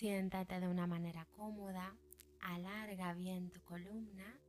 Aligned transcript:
Siéntate 0.00 0.58
de 0.60 0.66
una 0.66 0.86
manera 0.86 1.26
cómoda, 1.36 1.94
alarga 2.40 3.12
bien 3.12 3.50
tu 3.50 3.60
columna 3.60 4.40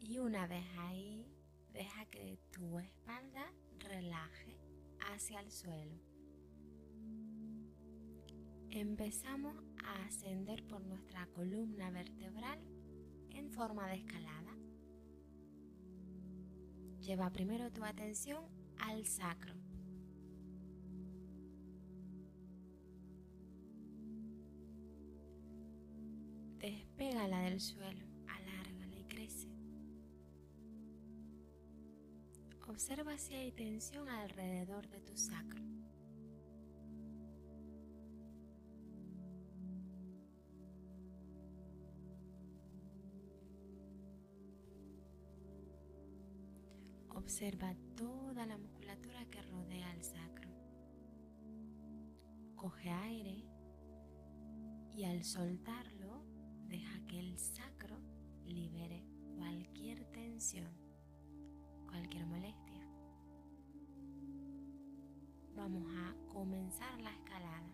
y 0.00 0.18
una 0.18 0.48
vez 0.48 0.64
ahí 0.78 1.24
deja 1.72 2.04
que 2.06 2.40
tu 2.50 2.80
espalda 2.80 3.52
relaje 3.78 4.58
hacia 5.08 5.38
el 5.38 5.52
suelo. 5.52 5.94
Empezamos 8.70 9.54
a 9.84 10.04
ascender 10.04 10.66
por 10.66 10.84
nuestra 10.84 11.28
columna 11.28 11.92
vertebral 11.92 12.58
en 13.30 13.52
forma 13.52 13.86
de 13.86 13.98
escalada. 13.98 14.56
Lleva 16.98 17.30
primero 17.30 17.70
tu 17.70 17.84
atención 17.84 18.44
al 18.80 19.06
sacro. 19.06 19.65
Despégala 26.66 27.42
del 27.42 27.60
suelo, 27.60 28.04
alárgala 28.26 28.96
y 28.98 29.04
crece. 29.04 29.46
Observa 32.66 33.16
si 33.18 33.34
hay 33.34 33.52
tensión 33.52 34.08
alrededor 34.08 34.88
de 34.88 35.00
tu 35.00 35.16
sacro. 35.16 35.62
Observa 47.10 47.76
toda 47.94 48.44
la 48.44 48.58
musculatura 48.58 49.24
que 49.26 49.40
rodea 49.42 49.94
el 49.94 50.02
sacro. 50.02 50.50
Coge 52.56 52.90
aire 52.90 53.44
y 54.96 55.04
al 55.04 55.22
soltarlo 55.22 56.35
que 57.06 57.18
el 57.18 57.38
sacro 57.38 57.96
libere 58.44 59.04
cualquier 59.36 60.04
tensión, 60.12 60.70
cualquier 61.86 62.26
molestia. 62.26 62.86
Vamos 65.54 65.86
a 65.96 66.14
comenzar 66.32 67.00
la 67.00 67.12
escalada. 67.12 67.72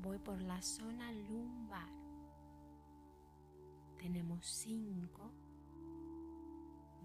Voy 0.00 0.18
por 0.18 0.40
la 0.42 0.60
zona 0.62 1.12
lumbar. 1.12 1.88
Tenemos 3.98 4.46
5, 4.46 5.30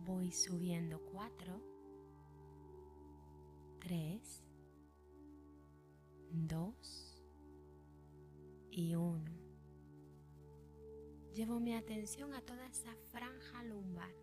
voy 0.05 0.31
subiendo 0.31 0.99
4, 1.11 1.61
3, 3.79 4.43
2 6.31 7.08
y 8.79 8.95
1. 8.95 9.19
Llevo 11.33 11.59
mi 11.59 11.75
atención 11.75 12.33
a 12.33 12.41
toda 12.41 12.65
esa 12.65 12.95
franja 13.11 13.61
lumbar, 13.65 14.13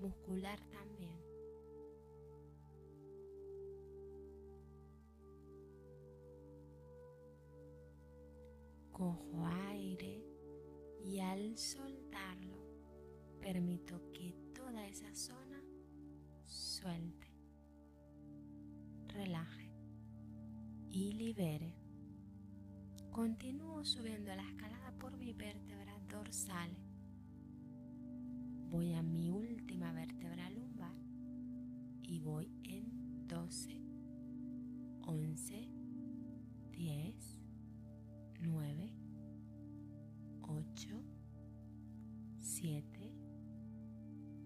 muscular 0.00 0.58
también. 0.70 1.16
Cojo 8.90 9.46
aire 9.70 10.24
y 11.04 11.20
al 11.20 11.56
soltarlo 11.56 12.58
permito 13.40 14.10
que 14.12 14.34
toda 14.52 14.88
esa 14.88 15.14
zona 15.14 15.62
suelte, 16.46 17.30
relaje 19.06 19.70
y 20.90 21.12
libere. 21.12 21.81
Continúo 23.12 23.84
subiendo 23.84 24.34
la 24.34 24.42
escalada 24.42 24.90
por 24.98 25.18
mi 25.18 25.34
vértebra 25.34 25.92
dorsal. 26.08 26.70
Voy 28.70 28.94
a 28.94 29.02
mi 29.02 29.30
última 29.30 29.92
vértebra 29.92 30.48
lumbar 30.48 30.96
y 32.02 32.20
voy 32.20 32.50
en 32.64 33.28
12, 33.28 33.82
11, 35.02 35.68
10, 36.72 37.38
9, 38.40 38.92
8, 40.40 41.04
7, 42.38 43.12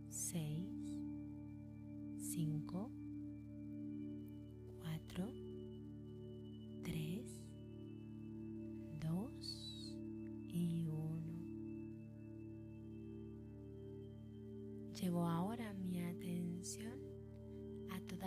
6, 0.09 0.66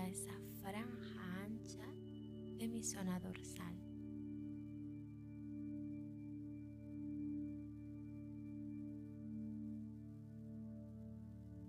esa 0.09 0.33
franja 0.61 1.43
ancha 1.45 1.85
de 2.57 2.67
mi 2.67 2.83
zona 2.83 3.19
dorsal. 3.19 3.75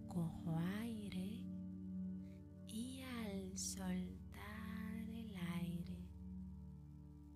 cojo 0.08 0.58
aire 0.80 1.44
y 2.66 3.02
al 3.02 3.56
soltar 3.56 5.08
el 5.08 5.36
aire 5.54 6.08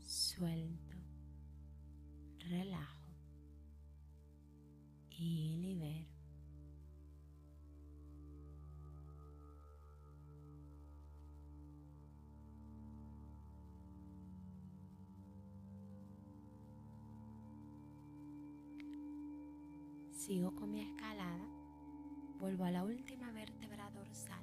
suelto, 0.01 0.84
Sigo 20.25 20.55
con 20.55 20.71
mi 20.71 20.81
escalada 20.81 21.47
vuelvo 22.39 22.65
a 22.65 22.71
la 22.71 22.83
última 22.83 23.31
vértebra 23.33 23.91
dorsal 23.91 24.43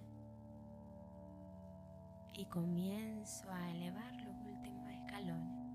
y 2.36 2.46
comienzo 2.46 3.50
a 3.52 3.72
elevar 3.72 4.14
los 4.22 4.36
últimos 4.46 4.88
escalones. 4.92 5.66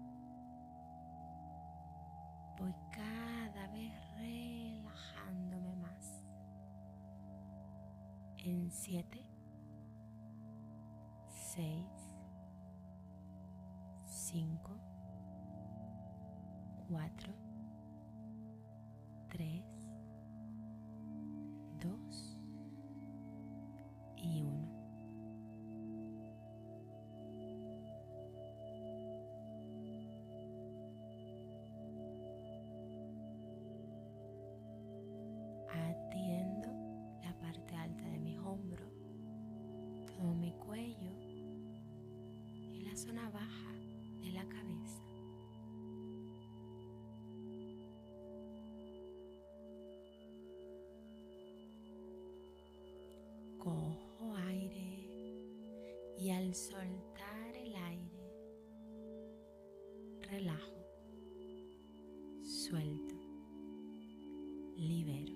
Voy 2.56 2.72
cada 2.92 3.66
vez 3.72 3.92
relajándome 4.14 5.74
más. 5.74 6.22
En 8.38 8.70
7, 8.70 9.26
6, 11.30 11.84
5, 14.04 14.70
4, 16.90 17.45
dos 21.80 22.38
y 24.16 24.42
uno. 24.42 24.66
Atiendo 35.70 36.68
la 37.22 37.32
parte 37.38 37.74
alta 37.76 38.04
de 38.08 38.18
mis 38.18 38.38
hombros, 38.38 38.92
todo 40.06 40.34
mi 40.34 40.52
cuello 40.52 41.12
y 41.20 42.82
la 42.84 42.96
zona 42.96 43.28
baja 43.30 43.65
y 56.18 56.30
al 56.30 56.54
soltar 56.54 57.56
el 57.56 57.74
aire 57.74 58.06
relajo, 60.22 60.84
suelto, 62.42 63.14
libero. 64.76 65.34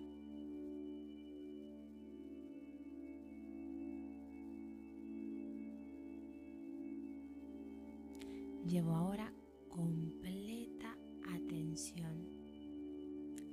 Llevo 8.66 8.92
ahora 8.92 9.32
completa 9.68 10.96
atención 11.34 12.28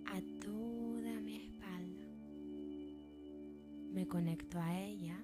a 0.05 0.21
toda 0.39 1.19
mi 1.21 1.35
espalda 1.35 2.05
me 3.91 4.07
conecto 4.07 4.59
a 4.59 4.79
ella 4.79 5.17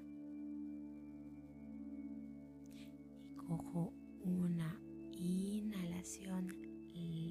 Cojo 3.48 3.94
una 4.22 4.80
inhalación 5.12 6.48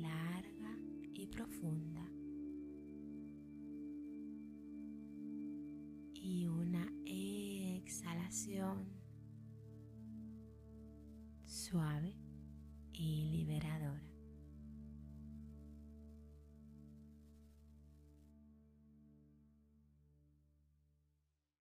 larga 0.00 0.76
y 1.14 1.26
profunda 1.26 2.06
y 6.14 6.46
una 6.46 6.86
exhalación 7.04 8.88
suave 11.44 12.14
y 12.92 13.30
liberadora. 13.30 14.11